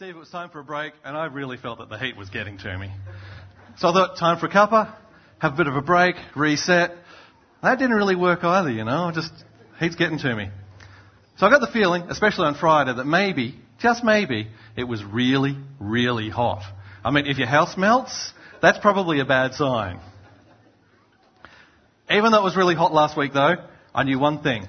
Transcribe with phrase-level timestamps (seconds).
[0.00, 2.16] see if it was time for a break, and I really felt that the heat
[2.16, 2.90] was getting to me.
[3.78, 4.92] So I thought, time for a cuppa,
[5.38, 6.96] have a bit of a break, reset.
[7.62, 9.30] That didn't really work either, you know, just
[9.78, 10.48] heat's getting to me.
[11.36, 15.56] So I got the feeling, especially on Friday, that maybe, just maybe, it was really,
[15.78, 16.64] really hot.
[17.04, 20.00] I mean, if your house melts, that's probably a bad sign.
[22.10, 23.64] Even though it was really hot last week, though,
[23.94, 24.66] I knew one thing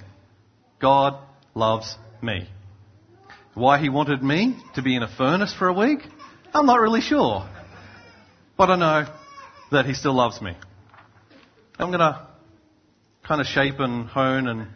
[0.79, 1.17] God
[1.55, 2.47] loves me.
[3.55, 5.99] Why he wanted me to be in a furnace for a week,
[6.53, 7.49] I'm not really sure.
[8.57, 9.13] But I know
[9.71, 10.55] that he still loves me.
[11.79, 12.27] I'm going to
[13.23, 14.67] kind of shape and hone and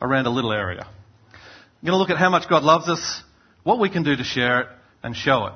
[0.00, 0.86] around a little area.
[0.86, 3.22] I'm going to look at how much God loves us,
[3.64, 4.66] what we can do to share it,
[5.02, 5.52] and show it.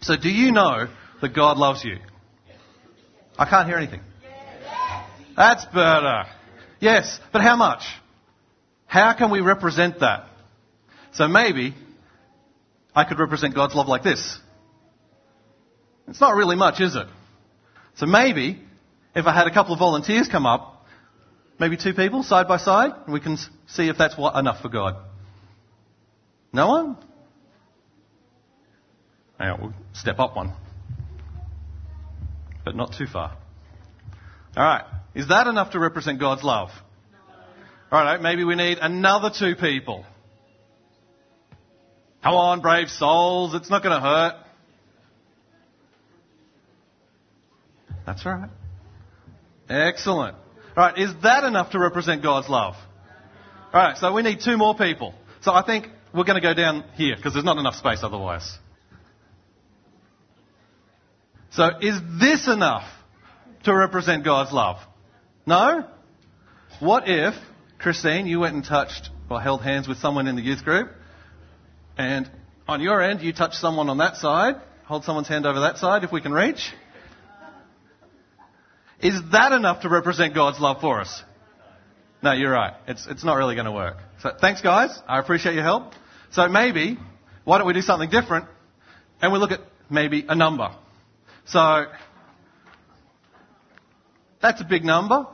[0.00, 0.88] So, do you know
[1.22, 1.98] that God loves you?
[3.38, 4.00] I can't hear anything.
[5.36, 6.24] That's better.
[6.80, 7.82] Yes, but how much?
[8.86, 10.29] How can we represent that?
[11.12, 11.74] So maybe
[12.94, 14.38] I could represent God's love like this.
[16.08, 17.06] It's not really much, is it?
[17.96, 18.60] So maybe
[19.14, 20.86] if I had a couple of volunteers come up,
[21.58, 23.36] maybe two people side by side, and we can
[23.66, 24.96] see if that's enough for God.
[26.52, 26.96] No one?
[29.38, 30.52] Now we'll step up one.
[32.64, 33.36] But not too far.
[34.56, 34.84] Alright.
[35.14, 36.70] Is that enough to represent God's love?
[37.90, 37.98] No.
[37.98, 40.04] Alright, maybe we need another two people.
[42.22, 44.34] Come on, brave souls, it's not going to hurt.
[48.04, 48.50] That's right.
[49.68, 50.36] Excellent.
[50.76, 52.74] All right, is that enough to represent God's love?
[53.72, 55.14] All right, so we need two more people.
[55.42, 58.58] So I think we're going to go down here because there's not enough space otherwise.
[61.52, 62.84] So is this enough
[63.64, 64.76] to represent God's love?
[65.46, 65.86] No?
[66.80, 67.34] What if,
[67.78, 70.90] Christine, you went and touched or held hands with someone in the youth group
[71.96, 72.30] and
[72.68, 74.56] on your end, you touch someone on that side.
[74.84, 76.72] Hold someone's hand over that side if we can reach.
[79.00, 81.22] Is that enough to represent God's love for us?
[82.22, 82.74] No, you're right.
[82.86, 83.96] It's, it's not really going to work.
[84.20, 84.90] So thanks, guys.
[85.08, 85.94] I appreciate your help.
[86.32, 86.98] So maybe,
[87.44, 88.46] why don't we do something different?
[89.22, 90.74] And we look at maybe a number.
[91.46, 91.86] So,
[94.40, 95.26] that's a big number.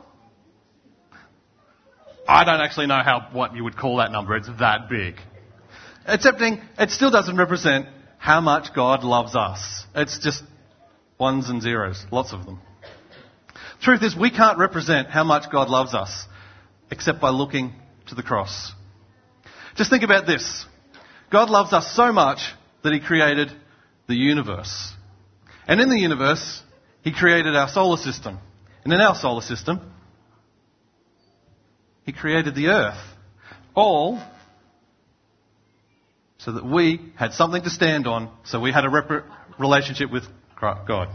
[2.27, 4.35] I don't actually know how, what you would call that number.
[4.35, 5.15] It's that big.
[6.07, 7.87] Excepting, it still doesn't represent
[8.17, 9.85] how much God loves us.
[9.93, 10.41] It's just
[11.19, 12.61] ones and zeros, lots of them.
[13.81, 16.25] Truth is, we can't represent how much God loves us
[16.89, 17.73] except by looking
[18.07, 18.71] to the cross.
[19.75, 20.65] Just think about this.
[21.31, 22.39] God loves us so much
[22.83, 23.51] that He created
[24.07, 24.93] the universe.
[25.67, 26.61] And in the universe,
[27.03, 28.39] He created our solar system.
[28.83, 29.91] And in our solar system,
[32.03, 33.03] He created the earth.
[33.75, 34.21] All
[36.47, 39.25] so that we had something to stand on, so we had a rep-
[39.59, 40.23] relationship with
[40.61, 41.09] God.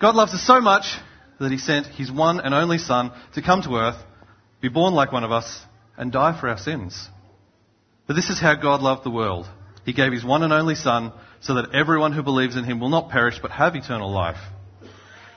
[0.00, 0.84] God loves us so much
[1.40, 4.00] that He sent His one and only Son to come to earth,
[4.60, 5.60] be born like one of us,
[5.96, 7.08] and die for our sins.
[8.06, 9.48] But this is how God loved the world.
[9.84, 12.90] He gave His one and only Son so that everyone who believes in Him will
[12.90, 14.38] not perish but have eternal life.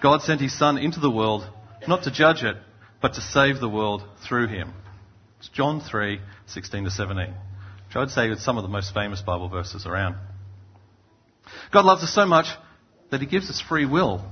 [0.04, 1.44] God sent His Son into the world
[1.88, 2.58] not to judge it,
[3.02, 4.72] but to save the world through Him.
[5.46, 9.22] It's John 3, 16 to 17, which I'd say is some of the most famous
[9.22, 10.16] Bible verses around.
[11.72, 12.48] God loves us so much
[13.12, 14.26] that He gives us free will,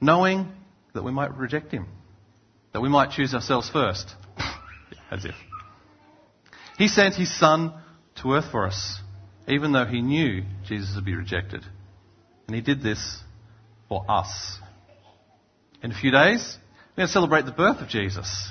[0.00, 0.50] knowing
[0.94, 1.86] that we might reject Him,
[2.72, 4.14] that we might choose ourselves first.
[5.10, 5.34] As if.
[6.78, 7.74] He sent His Son
[8.22, 9.00] to earth for us,
[9.48, 11.62] even though He knew Jesus would be rejected.
[12.46, 13.18] And He did this
[13.90, 14.58] for us.
[15.82, 16.56] In a few days,
[16.92, 18.50] we're going to celebrate the birth of Jesus,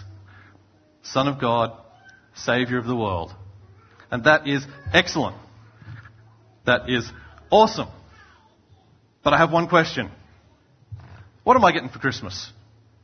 [1.01, 1.75] Son of God,
[2.37, 3.33] Saviour of the world.
[4.11, 5.37] And that is excellent.
[6.65, 7.09] That is
[7.49, 7.89] awesome.
[9.23, 10.11] But I have one question.
[11.43, 12.51] What am I getting for Christmas?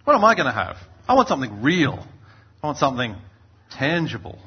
[0.04, 0.78] What am I going to have?
[1.08, 2.06] I want something real.
[2.62, 3.16] I want something
[3.72, 4.40] tangible.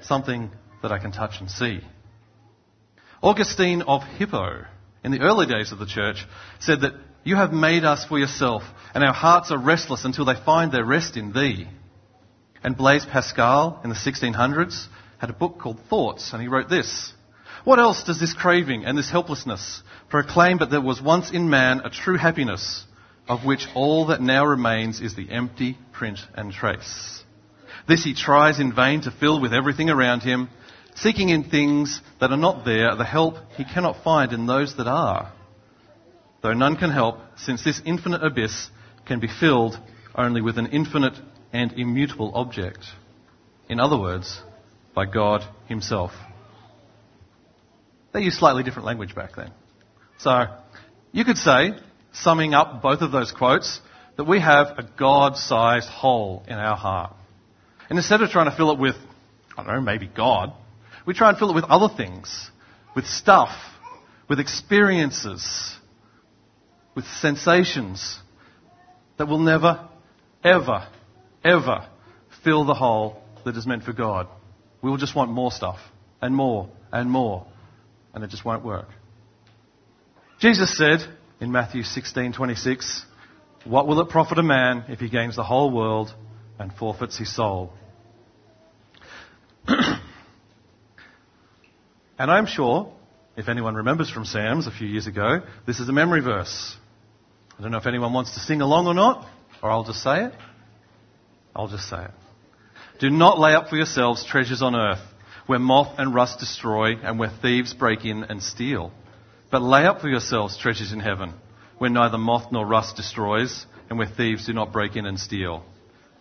[0.00, 0.50] Something
[0.82, 1.80] that I can touch and see.
[3.22, 4.64] Augustine of Hippo,
[5.04, 6.26] in the early days of the church,
[6.58, 6.94] said that
[7.24, 8.62] you have made us for yourself,
[8.94, 11.68] and our hearts are restless until they find their rest in thee.
[12.64, 14.86] And Blaise Pascal in the 1600s
[15.18, 17.12] had a book called Thoughts, and he wrote this.
[17.64, 21.48] What else does this craving and this helplessness proclaim but that there was once in
[21.48, 22.84] man a true happiness,
[23.28, 27.22] of which all that now remains is the empty print and trace?
[27.88, 30.48] This he tries in vain to fill with everything around him,
[30.94, 34.86] seeking in things that are not there the help he cannot find in those that
[34.86, 35.32] are.
[36.42, 38.68] Though none can help, since this infinite abyss
[39.06, 39.78] can be filled
[40.14, 41.14] only with an infinite
[41.52, 42.84] and immutable object.
[43.68, 44.40] In other words,
[44.94, 46.12] by God Himself.
[48.12, 49.52] They used slightly different language back then.
[50.18, 50.44] So,
[51.12, 51.72] you could say,
[52.12, 53.80] summing up both of those quotes,
[54.16, 57.14] that we have a God sized hole in our heart.
[57.88, 58.96] And instead of trying to fill it with,
[59.56, 60.52] I don't know, maybe God,
[61.06, 62.50] we try and fill it with other things,
[62.94, 63.50] with stuff,
[64.28, 65.76] with experiences,
[66.94, 68.18] with sensations
[69.16, 69.88] that will never,
[70.44, 70.86] ever,
[71.44, 71.86] ever
[72.44, 74.28] fill the hole that is meant for God.
[74.80, 75.78] We will just want more stuff
[76.20, 77.46] and more and more,
[78.14, 78.88] and it just won't work.
[80.38, 81.00] Jesus said
[81.40, 83.04] in Matthew 16:26,
[83.64, 86.12] "What will it profit a man if he gains the whole world
[86.58, 87.72] and forfeits his soul?"
[89.68, 90.00] and
[92.18, 92.92] I'm sure,
[93.36, 96.76] if anyone remembers from Sam's a few years ago, this is a memory verse.
[97.58, 99.26] I don't know if anyone wants to sing along or not,
[99.62, 100.34] or I'll just say it.
[101.54, 102.10] I'll just say it.
[102.98, 105.02] Do not lay up for yourselves treasures on earth,
[105.46, 108.92] where moth and rust destroy and where thieves break in and steal.
[109.50, 111.34] But lay up for yourselves treasures in heaven,
[111.78, 115.64] where neither moth nor rust destroys and where thieves do not break in and steal.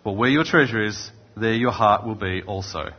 [0.04, 2.90] For where your treasure is, there your heart will be also.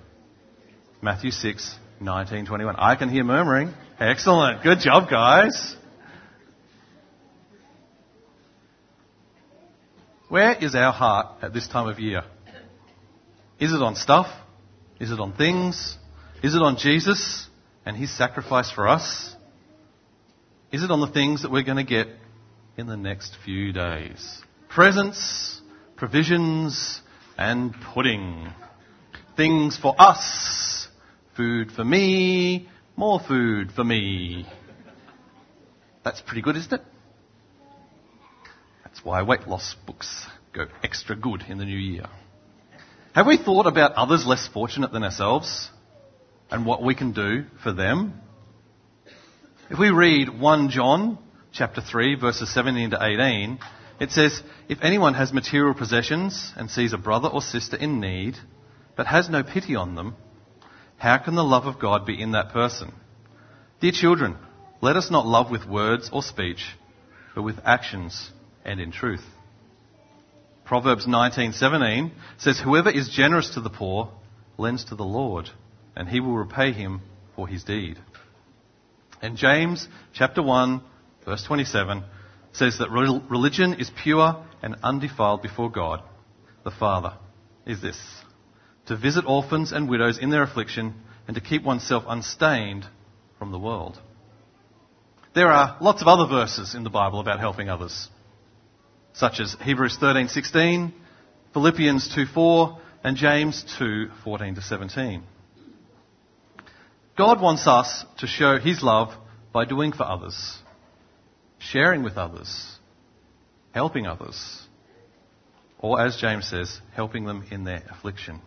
[1.03, 2.77] Matthew 6, 19, 21.
[2.79, 3.75] I can hear murmuring.
[3.99, 4.63] Excellent.
[4.63, 5.77] Good job, guys.
[10.33, 12.23] Where is our heart at this time of year?
[13.61, 14.29] Is it on stuff?
[14.99, 15.99] Is it on things?
[16.43, 17.51] Is it on Jesus
[17.85, 19.37] and his sacrifice for us?
[20.73, 22.07] Is it on the things that we're going to get
[22.79, 24.43] in the next few days?
[24.71, 25.61] Presents,
[25.97, 27.03] provisions,
[27.37, 28.55] and pudding.
[29.37, 30.89] Things for us.
[31.37, 32.71] Food for me.
[32.97, 34.47] More food for me.
[36.03, 36.81] That's pretty good, isn't it?
[39.05, 42.07] Why weight loss books go extra good in the new year.
[43.15, 45.71] Have we thought about others less fortunate than ourselves
[46.51, 48.21] and what we can do for them?
[49.71, 51.19] If we read 1 John
[51.53, 53.59] chapter 3 verses 17 to 18,
[53.99, 58.37] it says, If anyone has material possessions and sees a brother or sister in need,
[58.97, 60.15] but has no pity on them,
[60.97, 62.93] how can the love of God be in that person?
[63.81, 64.37] Dear children,
[64.81, 66.77] let us not love with words or speech,
[67.35, 68.31] but with actions
[68.65, 69.25] and in truth.
[70.65, 74.11] Proverbs 19:17 says whoever is generous to the poor
[74.57, 75.51] lends to the Lord
[75.97, 77.03] and he will repay him
[77.35, 77.99] for his deed.
[79.21, 80.81] And James chapter 1
[81.25, 82.05] verse 27
[82.53, 86.03] says that religion is pure and undefiled before God
[86.65, 87.15] the Father
[87.67, 87.99] is this
[88.87, 90.95] to visit orphans and widows in their affliction
[91.27, 92.85] and to keep oneself unstained
[93.39, 94.01] from the world.
[95.35, 98.09] There are lots of other verses in the Bible about helping others
[99.13, 100.93] such as Hebrews 13:16,
[101.53, 105.23] Philippians 2:4, and James 2:14 to 17.
[107.17, 109.15] God wants us to show his love
[109.53, 110.59] by doing for others,
[111.59, 112.79] sharing with others,
[113.73, 114.67] helping others,
[115.79, 118.41] or as James says, helping them in their affliction.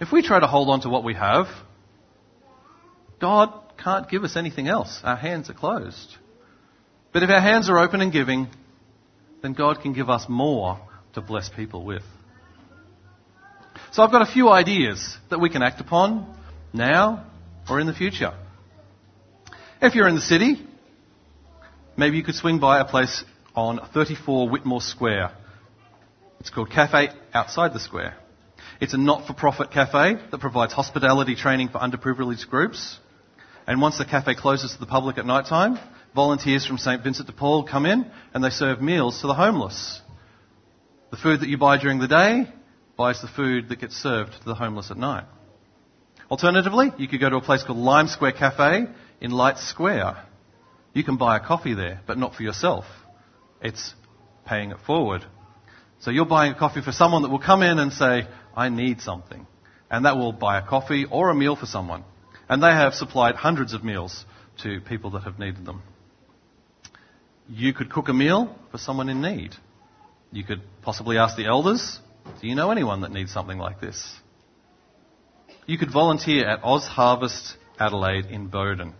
[0.00, 1.48] If we try to hold on to what we have,
[3.18, 5.00] God can't give us anything else.
[5.02, 6.16] Our hands are closed.
[7.16, 8.46] But if our hands are open and giving,
[9.40, 10.78] then God can give us more
[11.14, 12.02] to bless people with.
[13.92, 16.36] So I've got a few ideas that we can act upon
[16.74, 17.24] now
[17.70, 18.34] or in the future.
[19.80, 20.62] If you're in the city,
[21.96, 25.32] maybe you could swing by a place on 34 Whitmore Square.
[26.40, 28.14] It's called Cafe Outside the Square.
[28.78, 32.98] It's a not-for-profit cafe that provides hospitality training for underprivileged groups.
[33.66, 35.78] And once the cafe closes to the public at night time,
[36.16, 37.04] volunteers from St.
[37.04, 40.00] Vincent de Paul come in and they serve meals to the homeless.
[41.10, 42.52] The food that you buy during the day
[42.96, 45.26] buys the food that gets served to the homeless at night.
[46.30, 48.86] Alternatively, you could go to a place called Lime Square Cafe
[49.20, 50.16] in Light Square.
[50.92, 52.84] You can buy a coffee there, but not for yourself.
[53.60, 53.94] It's
[54.46, 55.24] paying it forward.
[56.00, 59.00] So you're buying a coffee for someone that will come in and say, I need
[59.00, 59.46] something.
[59.90, 62.04] And that will buy a coffee or a meal for someone.
[62.48, 64.24] And they have supplied hundreds of meals
[64.62, 65.82] to people that have needed them.
[67.48, 69.54] You could cook a meal for someone in need.
[70.32, 72.00] You could possibly ask the elders,
[72.40, 74.16] do you know anyone that needs something like this?
[75.66, 78.94] You could volunteer at Oz Harvest Adelaide in Bowden.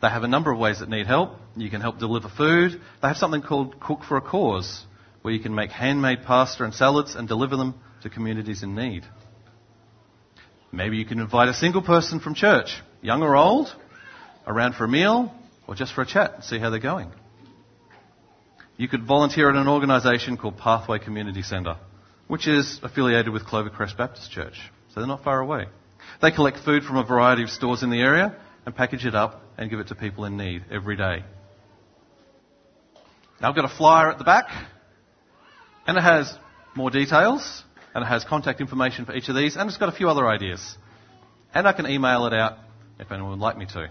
[0.00, 1.36] They have a number of ways that need help.
[1.56, 2.80] You can help deliver food.
[3.02, 4.84] They have something called Cook for a Cause,
[5.22, 9.04] where you can make handmade pasta and salads and deliver them to communities in need.
[10.70, 13.74] Maybe you can invite a single person from church, young or old,
[14.46, 15.32] around for a meal
[15.66, 17.10] or just for a chat and see how they're going.
[18.76, 21.76] You could volunteer at an organisation called Pathway Community Centre,
[22.26, 25.66] which is affiliated with Clovercrest Baptist Church, so they're not far away.
[26.20, 29.42] They collect food from a variety of stores in the area and package it up
[29.56, 31.22] and give it to people in need every day.
[33.40, 34.46] Now I've got a flyer at the back
[35.86, 36.34] and it has
[36.74, 37.62] more details
[37.94, 40.26] and it has contact information for each of these and it's got a few other
[40.26, 40.76] ideas.
[41.52, 42.58] And I can email it out
[42.98, 43.90] if anyone would like me to.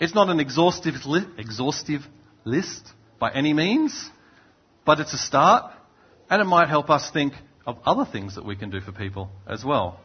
[0.00, 2.02] It's not an exhaustive, li- exhaustive
[2.44, 2.92] list
[3.22, 4.10] by any means,
[4.84, 5.72] but it's a start
[6.28, 9.30] and it might help us think of other things that we can do for people
[9.48, 10.00] as well.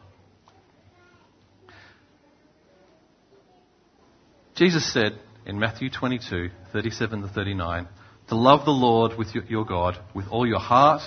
[4.53, 5.13] Jesus said
[5.47, 7.87] in Matthew 22, 37 to 39,
[8.29, 11.01] to love the Lord with your, God with all your heart,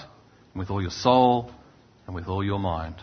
[0.52, 1.52] and with all your soul,
[2.06, 2.96] and with all your mind.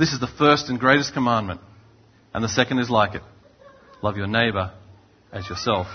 [0.00, 1.60] This is the first and greatest commandment.
[2.34, 3.22] And the second is like it.
[4.02, 4.72] Love your neighbour
[5.32, 5.86] as yourself.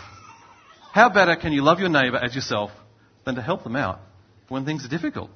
[0.92, 2.72] How better can you love your neighbour as yourself
[3.26, 4.00] than to help them out
[4.50, 5.30] when things are difficult?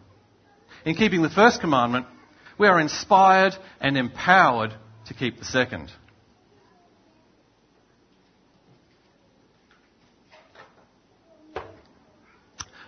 [0.86, 2.08] In keeping the first commandment,
[2.58, 4.74] we are inspired and empowered
[5.08, 5.92] to keep the second.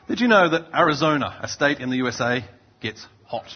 [0.07, 2.45] Did you know that Arizona, a state in the USA,
[2.81, 3.47] gets hot?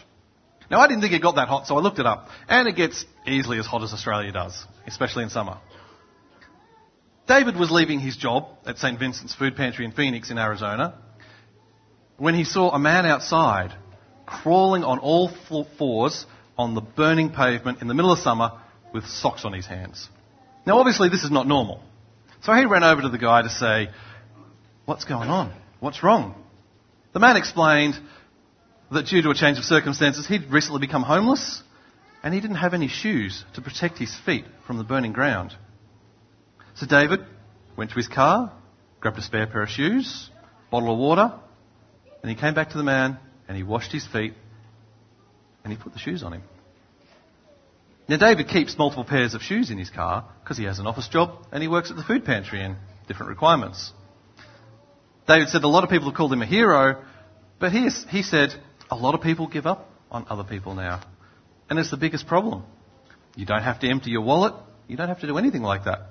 [0.70, 2.28] Now, I didn't think it got that hot, so I looked it up.
[2.48, 5.60] And it gets easily as hot as Australia does, especially in summer.
[7.32, 9.00] David was leaving his job at St.
[9.00, 10.96] Vincent's Food Pantry in Phoenix, in Arizona,
[12.18, 13.74] when he saw a man outside
[14.26, 15.32] crawling on all
[15.78, 16.26] fours
[16.58, 18.60] on the burning pavement in the middle of summer
[18.94, 20.10] with socks on his hands.
[20.66, 21.82] Now, obviously, this is not normal.
[22.42, 23.88] So he ran over to the guy to say,
[24.84, 25.54] What's going on?
[25.80, 26.36] What's wrong?
[27.14, 27.96] The man explained
[28.92, 31.64] that due to a change of circumstances, he'd recently become homeless
[32.24, 35.56] and he didn't have any shoes to protect his feet from the burning ground.
[36.76, 37.22] So David
[37.78, 38.52] went to his car,
[39.00, 40.30] grabbed a spare pair of shoes,
[40.70, 41.34] bottle of water,
[42.22, 44.34] and he came back to the man and he washed his feet
[45.64, 46.44] and he put the shoes on him.
[48.08, 51.08] Now, David keeps multiple pairs of shoes in his car because he has an office
[51.08, 52.76] job and he works at the food pantry and
[53.08, 53.92] different requirements.
[55.28, 57.04] David said a lot of people have called him a hero,
[57.60, 58.50] but he, he said
[58.90, 61.02] a lot of people give up on other people now.
[61.70, 62.64] And it's the biggest problem.
[63.36, 64.54] You don't have to empty your wallet.
[64.88, 66.11] You don't have to do anything like that.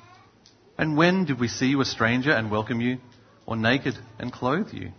[0.81, 2.97] And when did we see you a stranger and welcome you,
[3.45, 4.91] or naked and clothe you?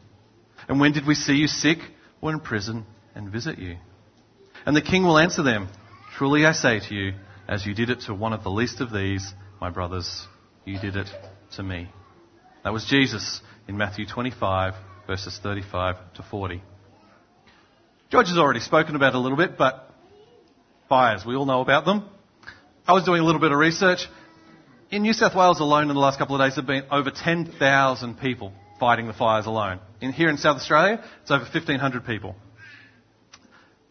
[0.68, 1.78] And when did we see you sick
[2.20, 2.86] or in prison
[3.16, 3.78] and visit you?
[4.64, 5.66] And the king will answer them,
[6.16, 7.14] Truly I say to you,
[7.48, 10.24] as you did it to one of the least of these, my brothers,
[10.64, 11.08] you did it
[11.56, 11.88] to me.
[12.62, 14.74] That was Jesus in Matthew 25,
[15.08, 16.62] verses 35 to 40.
[18.12, 19.92] George has already spoken about a little bit, but
[20.88, 22.08] fires, we all know about them.
[22.86, 24.06] I was doing a little bit of research.
[24.92, 27.10] In New South Wales alone in the last couple of days, there have been over
[27.10, 29.80] 10,000 people fighting the fires alone.
[30.02, 32.36] In, here in South Australia, it's over 1,500 people.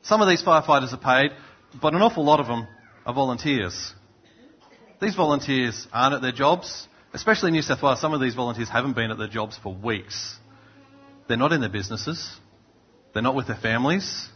[0.03, 1.31] Some of these firefighters are paid,
[1.81, 2.67] but an awful lot of them
[3.03, 3.95] are volunteers.
[5.01, 6.87] These volunteers aren't at their jobs.
[7.13, 9.73] Especially in New South Wales, some of these volunteers haven't been at their jobs for
[9.73, 10.37] weeks.
[11.27, 12.39] They're not in their businesses,
[13.13, 14.29] they're not with their families,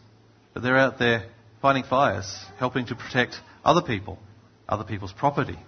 [0.55, 1.27] but they're out there
[1.61, 4.17] fighting fires, helping to protect other people,
[4.67, 5.59] other people's property.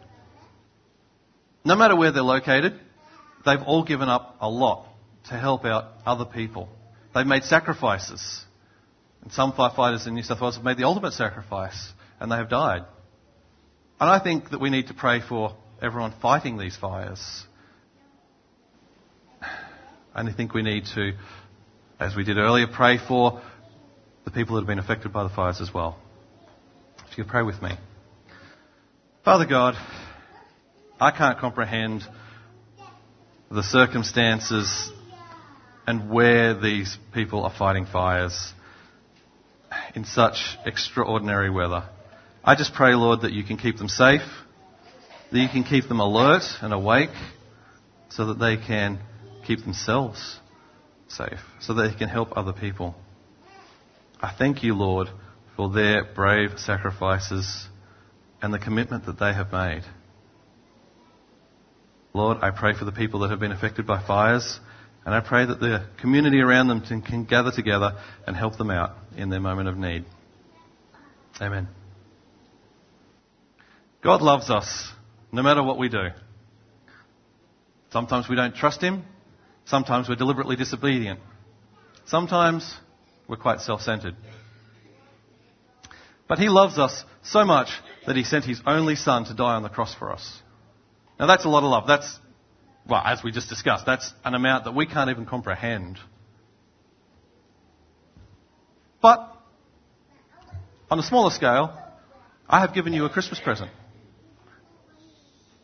[1.68, 2.80] No matter where they're located,
[3.46, 4.88] they've all given up a lot
[5.26, 6.70] to help out other people.
[7.14, 8.46] They've made sacrifices.
[9.22, 12.50] And some firefighters in New South Wales have made the ultimate sacrifice, and they have
[12.50, 12.86] died.
[14.00, 17.44] And I think that we need to pray for everyone fighting these fires.
[20.16, 21.12] And I think we need to,
[22.00, 23.42] as we did earlier, pray for
[24.24, 26.00] the people that have been affected by the fires as well.
[27.12, 27.72] If you could pray with me.
[29.26, 29.76] Father God,
[31.00, 32.04] I can't comprehend
[33.50, 34.92] the circumstances
[35.86, 38.54] and where these people are fighting fires
[39.96, 41.88] in such extraordinary weather.
[42.44, 44.22] I just pray, Lord, that you can keep them safe
[45.32, 47.16] that you can keep them alert and awake
[48.10, 49.00] so that they can
[49.46, 50.40] keep themselves
[51.08, 52.96] safe, so that they can help other people.
[54.22, 55.10] I thank you, Lord,
[55.56, 57.68] for their brave sacrifices
[58.42, 59.84] and the commitment that they have made.
[62.14, 64.60] Lord, I pray for the people that have been affected by fires,
[65.06, 68.96] and I pray that the community around them can gather together and help them out
[69.16, 70.06] in their moment of need.
[71.40, 71.68] Amen.
[74.04, 74.92] God loves us
[75.32, 76.08] no matter what we do.
[77.92, 79.04] Sometimes we don't trust Him.
[79.66, 81.20] Sometimes we're deliberately disobedient.
[82.06, 82.76] Sometimes
[83.28, 84.16] we're quite self-centered.
[86.28, 87.70] But He loves us so much
[88.06, 90.42] that He sent His only Son to die on the cross for us.
[91.20, 91.88] Now that's a lot of love.
[91.88, 92.20] That's,
[92.88, 95.98] well, as we just discussed, that's an amount that we can't even comprehend.
[99.02, 99.36] But,
[100.90, 101.78] on a smaller scale,
[102.50, 103.72] I have given you a Christmas present.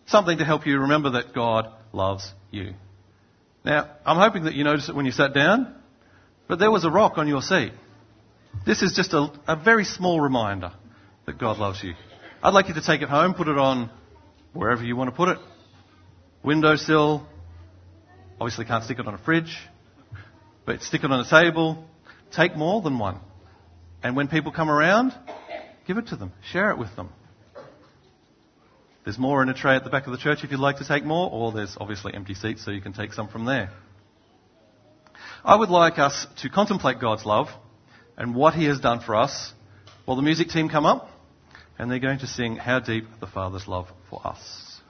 [0.05, 2.73] Something to help you remember that God loves you.
[3.63, 5.73] Now, I'm hoping that you noticed it when you sat down,
[6.47, 7.71] but there was a rock on your seat.
[8.65, 10.73] This is just a, a very small reminder
[11.25, 11.93] that God loves you.
[12.41, 13.89] I'd like you to take it home, put it on
[14.53, 15.37] wherever you want to put it.
[16.43, 17.27] Windowsill.
[18.39, 19.55] Obviously can't stick it on a fridge,
[20.65, 21.85] but stick it on a table.
[22.35, 23.19] Take more than one.
[24.01, 25.13] And when people come around,
[25.87, 26.33] give it to them.
[26.51, 27.09] Share it with them.
[29.03, 30.87] There's more in a tray at the back of the church if you'd like to
[30.87, 33.69] take more, or there's obviously empty seats so you can take some from there.
[35.43, 37.47] I would like us to contemplate God's love
[38.17, 39.53] and what He has done for us
[40.05, 41.09] Will the music team come up
[41.77, 44.81] and they're going to sing How Deep the Father's Love for Us.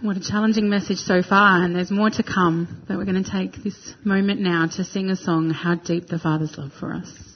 [0.00, 2.84] What a challenging message so far, and there's more to come.
[2.86, 6.18] But we're going to take this moment now to sing a song, How Deep the
[6.18, 7.33] Father's Love for Us.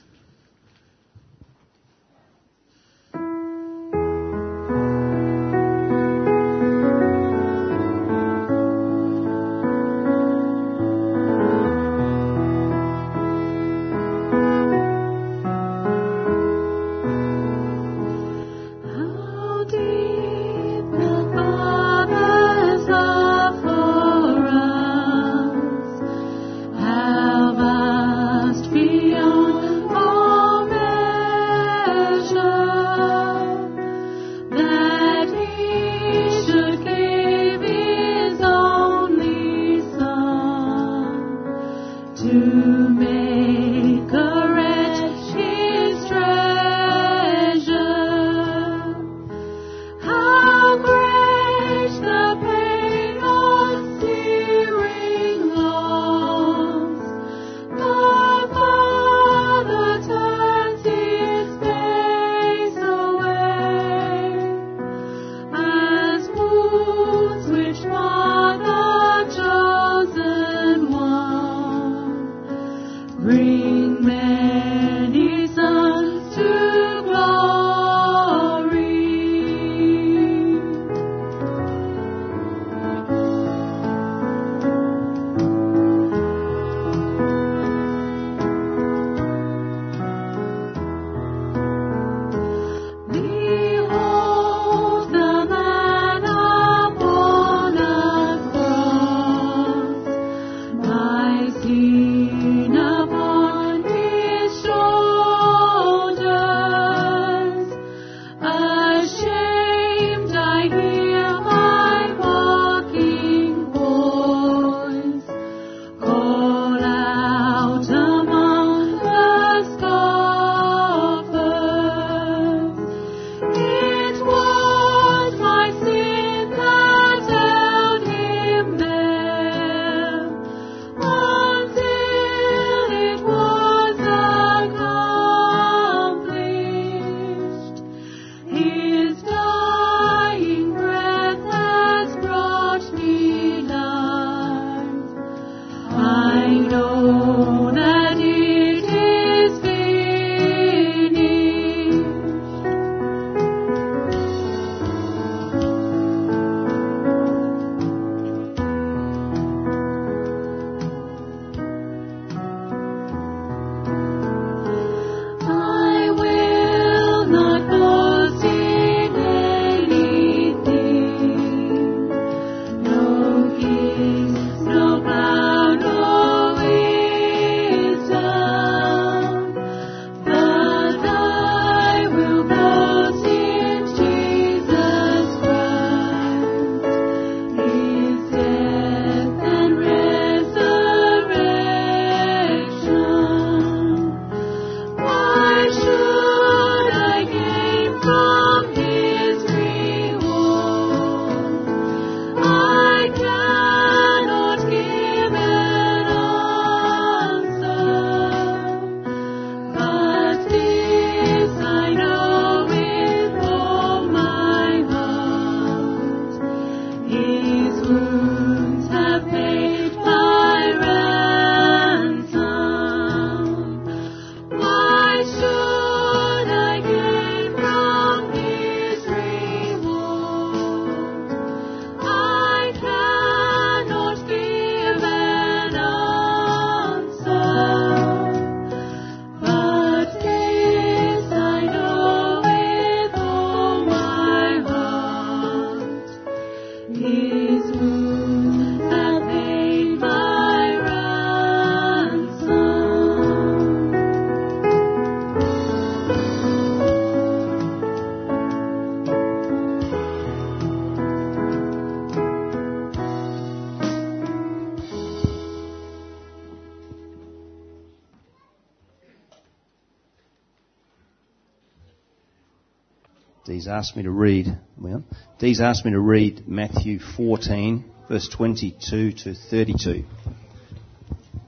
[273.69, 274.47] Asked me to read.
[274.77, 275.03] Well,
[275.37, 280.05] Dee's asked me to read Matthew 14, verse 22 to 32.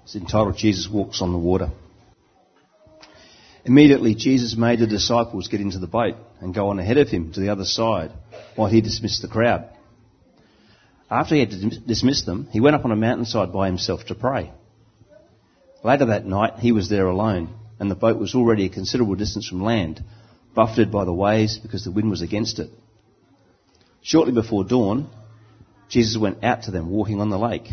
[0.03, 1.71] It's entitled Jesus Walks on the Water.
[3.65, 7.31] Immediately, Jesus made the disciples get into the boat and go on ahead of him
[7.33, 8.11] to the other side
[8.55, 9.69] while he dismissed the crowd.
[11.09, 14.51] After he had dismissed them, he went up on a mountainside by himself to pray.
[15.83, 19.47] Later that night, he was there alone, and the boat was already a considerable distance
[19.47, 20.03] from land,
[20.53, 22.69] buffeted by the waves because the wind was against it.
[24.01, 25.09] Shortly before dawn,
[25.89, 27.67] Jesus went out to them walking on the lake.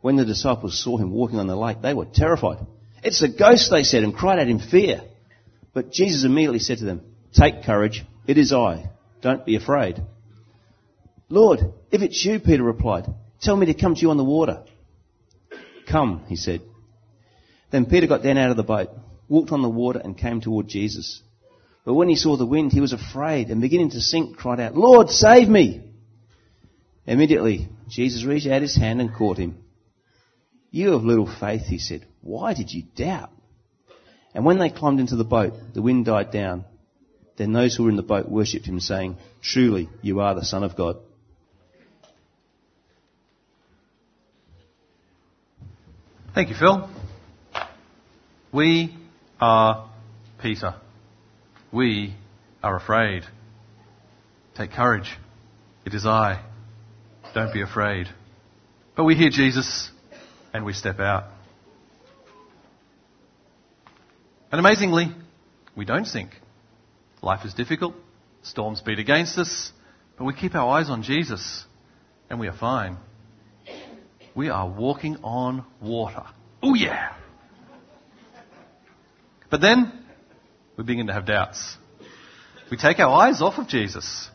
[0.00, 2.58] When the disciples saw him walking on the lake, they were terrified.
[3.02, 5.02] It's a ghost, they said, and cried out in fear.
[5.74, 8.90] But Jesus immediately said to them, Take courage, it is I.
[9.22, 10.02] Don't be afraid.
[11.28, 11.60] Lord,
[11.90, 13.06] if it's you, Peter replied,
[13.40, 14.64] tell me to come to you on the water.
[15.88, 16.62] Come, he said.
[17.70, 18.90] Then Peter got down out of the boat,
[19.28, 21.22] walked on the water, and came toward Jesus.
[21.84, 24.76] But when he saw the wind, he was afraid and beginning to sink, cried out,
[24.76, 25.82] Lord, save me!
[27.06, 29.58] Immediately, Jesus reached out his hand and caught him.
[30.70, 33.30] You of little faith, he said, why did you doubt?
[34.34, 36.64] And when they climbed into the boat, the wind died down.
[37.36, 40.62] Then those who were in the boat worshipped him, saying, Truly, you are the Son
[40.62, 40.96] of God.
[46.34, 46.88] Thank you, Phil.
[48.52, 48.96] We
[49.40, 49.90] are
[50.40, 50.76] Peter.
[51.72, 52.14] We
[52.62, 53.22] are afraid.
[54.54, 55.10] Take courage.
[55.86, 56.44] It is I.
[57.34, 58.08] Don't be afraid.
[58.94, 59.90] But we hear Jesus
[60.52, 61.24] and we step out.
[64.50, 65.14] And amazingly,
[65.74, 66.32] we don't sink.
[67.22, 67.94] Life is difficult.
[68.42, 69.72] Storms beat against us.
[70.18, 71.64] But we keep our eyes on Jesus
[72.28, 72.98] and we are fine.
[74.34, 76.24] We are walking on water.
[76.62, 77.14] Oh yeah!
[79.50, 80.01] But then
[80.76, 81.76] we begin to have doubts.
[82.70, 84.28] We take our eyes off of Jesus.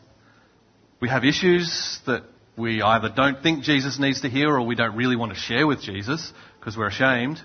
[1.00, 2.22] We have issues that
[2.56, 5.66] we either don't think Jesus needs to hear or we don't really want to share
[5.66, 7.40] with Jesus because we're ashamed.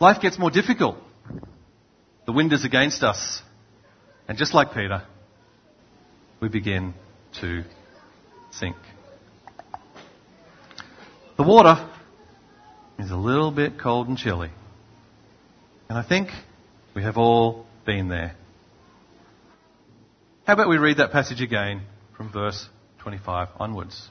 [0.00, 0.96] Life gets more difficult.
[2.26, 3.42] The wind is against us.
[4.28, 5.02] And just like Peter,
[6.40, 6.94] we begin
[7.40, 7.64] to
[8.50, 8.76] sink.
[11.38, 11.88] The water
[12.98, 14.50] is a little bit cold and chilly.
[15.88, 16.28] And I think
[16.94, 18.34] we have all been there.
[20.46, 21.84] How about we read that passage again
[22.18, 24.10] from verse 25 onwards?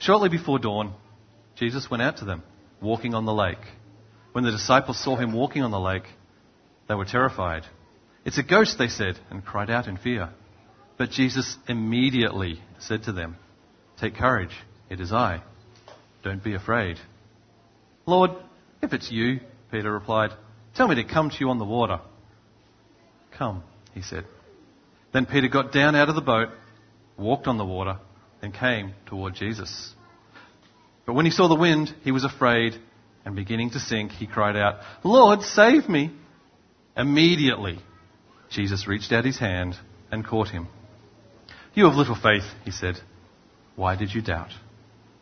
[0.00, 0.92] Shortly before dawn,
[1.56, 2.42] Jesus went out to them,
[2.82, 3.56] walking on the lake.
[4.32, 6.02] When the disciples saw him walking on the lake,
[6.90, 7.62] they were terrified.
[8.26, 10.28] It's a ghost, they said, and cried out in fear.
[10.98, 13.36] But Jesus immediately said to them,
[13.98, 14.54] Take courage,
[14.90, 15.42] it is I.
[16.22, 16.98] Don't be afraid.
[18.04, 18.32] Lord,
[18.82, 20.32] if it's you, Peter replied,
[20.74, 22.00] tell me to come to you on the water.
[23.38, 23.62] Come,
[23.94, 24.24] he said.
[25.12, 26.48] Then Peter got down out of the boat,
[27.16, 27.98] walked on the water,
[28.42, 29.94] and came toward Jesus.
[31.06, 32.74] But when he saw the wind, he was afraid,
[33.24, 36.12] and beginning to sink, he cried out, Lord, save me!
[36.96, 37.78] Immediately,
[38.50, 39.76] Jesus reached out his hand
[40.10, 40.66] and caught him.
[41.74, 42.96] You have little faith, he said.
[43.76, 44.50] Why did you doubt?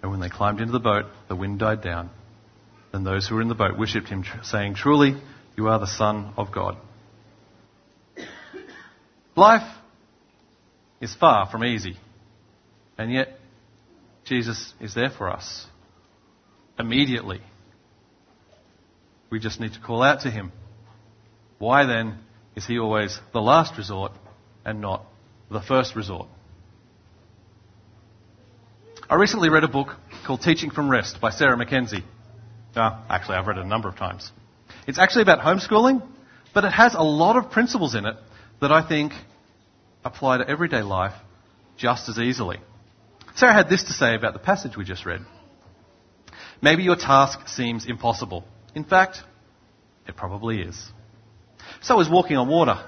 [0.01, 2.11] And when they climbed into the boat, the wind died down.
[2.93, 5.21] Then those who were in the boat worshipped him, saying, Truly,
[5.57, 6.79] you are the Son of God.
[9.37, 9.71] Life
[11.01, 11.97] is far from easy.
[12.97, 13.39] And yet,
[14.25, 15.67] Jesus is there for us.
[16.79, 17.43] Immediately.
[19.31, 20.53] We just need to call out to him.
[21.59, 22.19] Why then
[22.55, 24.13] is he always the last resort
[24.65, 25.05] and not
[25.51, 26.29] the first resort?
[29.09, 29.89] I recently read a book
[30.27, 32.05] called Teaching from Rest by Sarah Mackenzie.
[32.75, 34.31] Uh, actually, I've read it a number of times.
[34.89, 36.07] It's actually about homeschooling,
[36.55, 38.17] but it has a lot of principles in it
[38.61, 39.13] that I think
[40.05, 41.15] apply to everyday life
[41.77, 42.59] just as easily.
[43.35, 45.21] Sarah had this to say about the passage we just read.
[46.63, 48.45] Maybe your task seems impossible.
[48.75, 49.19] In fact,
[50.07, 50.91] it probably is.
[51.83, 52.83] So is walking on water.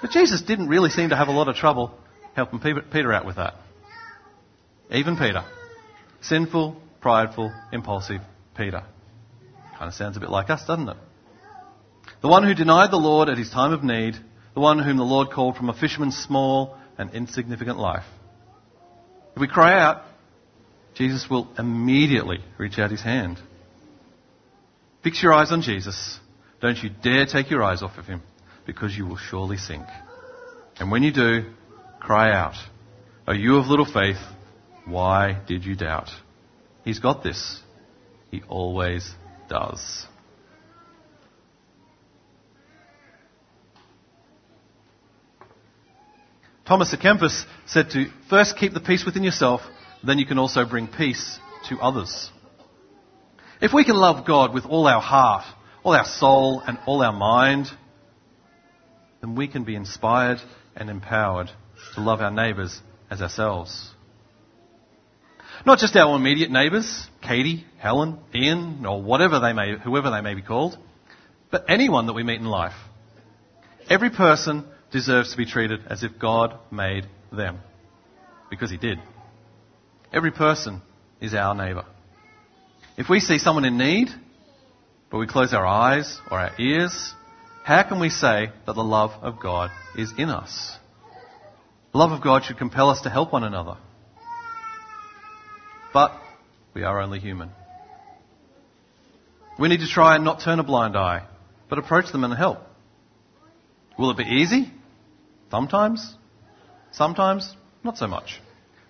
[0.00, 1.94] But Jesus didn't really seem to have a lot of trouble
[2.34, 3.54] helping Peter out with that.
[4.90, 5.44] Even Peter.
[6.22, 8.22] Sinful, prideful, impulsive
[8.56, 8.84] Peter.
[9.78, 10.96] Kind of sounds a bit like us, doesn't it?
[12.22, 14.16] The one who denied the Lord at his time of need,
[14.54, 18.04] the one whom the Lord called from a fisherman's small and insignificant life.
[19.34, 20.02] If we cry out,
[20.94, 23.38] Jesus will immediately reach out his hand.
[25.02, 26.20] Fix your eyes on Jesus
[26.60, 28.22] don't you dare take your eyes off of him,
[28.66, 29.86] because you will surely sink.
[30.78, 31.50] And when you do,
[31.98, 32.54] cry out,
[33.26, 34.20] O you of little faith,
[34.84, 36.10] why did you doubt?
[36.84, 37.60] He's got this.
[38.30, 39.10] He always
[39.48, 40.06] does.
[46.70, 49.60] Thomas à Kempis said to first keep the peace within yourself,
[50.04, 52.30] then you can also bring peace to others.
[53.60, 55.44] If we can love God with all our heart,
[55.82, 57.66] all our soul, and all our mind,
[59.20, 60.38] then we can be inspired
[60.76, 61.50] and empowered
[61.96, 62.80] to love our neighbours
[63.10, 63.90] as ourselves.
[65.66, 70.34] Not just our immediate neighbours, Katie, Helen, Ian, or whatever they may, whoever they may
[70.34, 70.78] be called,
[71.50, 72.76] but anyone that we meet in life.
[73.88, 77.58] Every person deserves to be treated as if God made them.
[78.50, 78.98] Because He did.
[80.12, 80.82] Every person
[81.20, 81.84] is our neighbour.
[82.96, 84.08] If we see someone in need,
[85.10, 87.14] but we close our eyes or our ears,
[87.64, 90.76] how can we say that the love of God is in us?
[91.92, 93.76] The love of God should compel us to help one another.
[95.92, 96.12] But
[96.74, 97.50] we are only human.
[99.58, 101.26] We need to try and not turn a blind eye,
[101.68, 102.58] but approach them and help.
[103.98, 104.72] Will it be easy?
[105.50, 106.14] Sometimes.
[106.92, 108.40] Sometimes, not so much.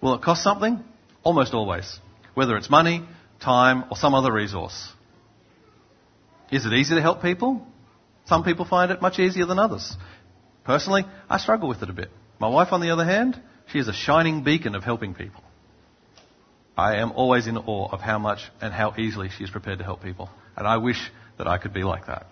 [0.01, 0.83] Will it cost something?
[1.23, 1.99] Almost always.
[2.35, 3.03] Whether it's money,
[3.41, 4.91] time, or some other resource.
[6.51, 7.67] Is it easy to help people?
[8.27, 9.97] Some people find it much easier than others.
[10.65, 12.11] Personally, I struggle with it a bit.
[12.39, 13.41] My wife, on the other hand,
[13.73, 15.43] she is a shining beacon of helping people.
[16.77, 19.85] I am always in awe of how much and how easily she is prepared to
[19.85, 20.31] help people.
[20.57, 20.99] And I wish
[21.39, 22.27] that I could be like that.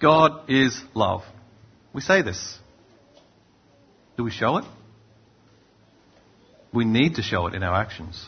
[0.00, 1.22] God is love.
[1.92, 2.58] We say this.
[4.16, 4.64] Do we show it?
[6.72, 8.24] We need to show it in our actions.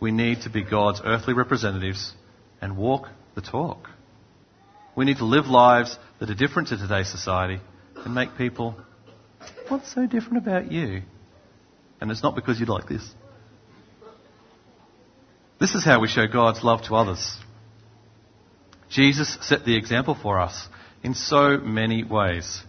[0.00, 2.12] We need to be God's earthly representatives
[2.60, 3.88] and walk the talk.
[4.96, 7.60] We need to live lives that are different to today's society
[7.96, 8.76] and make people,
[9.68, 11.02] what's so different about you?
[12.00, 13.08] And it's not because you like this.
[15.58, 17.38] This is how we show God's love to others.
[18.94, 20.68] Jesus set the example for us
[21.02, 22.62] in so many ways.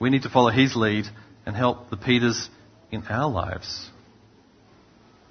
[0.00, 1.04] We need to follow his lead
[1.46, 2.50] and help the Peters
[2.90, 3.88] in our lives.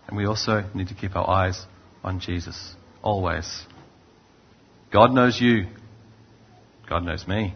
[0.07, 1.65] And we also need to keep our eyes
[2.01, 3.65] on Jesus, always.
[4.89, 5.65] God knows you.
[6.89, 7.53] God knows me.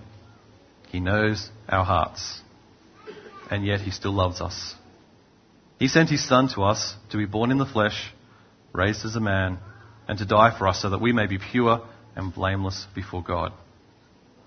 [0.90, 2.42] He knows our hearts.
[3.50, 4.76] And yet he still loves us.
[5.80, 8.12] He sent his son to us to be born in the flesh,
[8.74, 9.60] raised as a man,
[10.08, 11.82] and to die for us so that we may be pure
[12.16, 13.52] and blameless before God.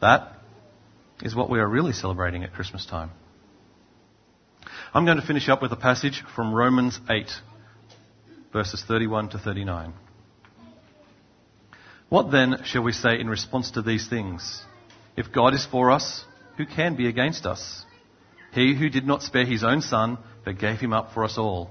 [0.01, 0.33] That
[1.23, 3.11] is what we are really celebrating at Christmas time.
[4.94, 7.31] I'm going to finish up with a passage from Romans 8,
[8.53, 9.92] verses 31 to 39.
[12.09, 14.62] What then shall we say in response to these things?
[15.16, 16.25] If God is for us,
[16.57, 17.85] who can be against us?
[18.53, 21.71] He who did not spare his own son, but gave him up for us all,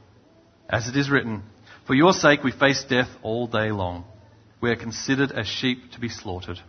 [0.71, 1.43] As it is written,
[1.85, 4.05] For your sake we face death all day long.
[4.61, 6.59] We are considered as sheep to be slaughtered.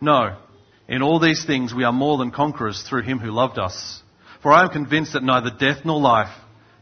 [0.00, 0.36] No,
[0.88, 4.02] in all these things we are more than conquerors through him who loved us.
[4.42, 6.34] For I am convinced that neither death nor life,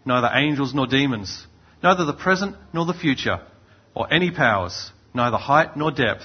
[0.04, 1.46] neither angels nor demons,
[1.82, 3.40] neither the present nor the future,
[3.94, 6.24] or any powers, neither height nor depth,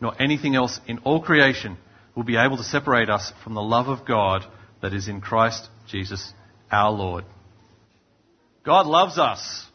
[0.00, 1.76] nor anything else in all creation
[2.14, 4.44] will be able to separate us from the love of God
[4.80, 6.32] that is in Christ Jesus
[6.70, 7.24] our Lord.
[8.64, 9.69] God loves us.